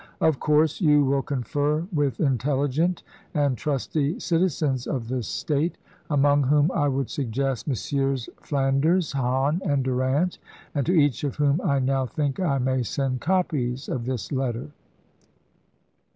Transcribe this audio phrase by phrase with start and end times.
[0.19, 3.03] Of course you wiU confer with intelligent
[3.35, 5.77] and trusty citizens of the State,
[6.09, 8.27] among whom I would suggest Messrs.
[8.41, 10.39] Flanders, Hahn, and Durant;
[10.73, 14.71] and to each of whom I now think I may send copies of this letter.